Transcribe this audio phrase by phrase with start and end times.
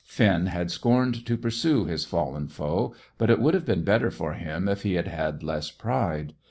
[0.03, 4.33] Finn had scorned to pursue his fallen foe, but it would have been better for
[4.33, 6.33] him if he had had less pride.